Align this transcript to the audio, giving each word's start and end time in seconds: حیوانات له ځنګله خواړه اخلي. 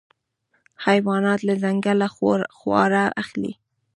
حیوانات 0.85 1.39
له 1.47 1.53
ځنګله 1.63 2.07
خواړه 2.57 3.03
اخلي. 3.21 3.53